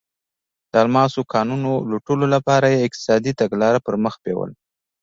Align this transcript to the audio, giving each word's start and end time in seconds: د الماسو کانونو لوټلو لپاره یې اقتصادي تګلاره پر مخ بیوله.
د 0.71 0.73
الماسو 0.83 1.21
کانونو 1.33 1.71
لوټلو 1.89 2.25
لپاره 2.35 2.67
یې 2.73 2.83
اقتصادي 2.87 3.31
تګلاره 3.41 3.79
پر 3.85 3.95
مخ 4.03 4.13
بیوله. 4.23 4.55